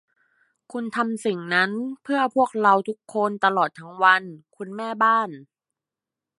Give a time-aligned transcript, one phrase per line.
[0.71, 1.71] คุณทำสิ่งนั้น
[2.03, 4.23] เพื่อพวกเราทุกคนตลอดทั้งวัน
[4.57, 5.29] คุณแม่บ้าน